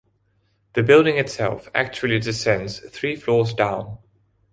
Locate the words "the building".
0.73-1.17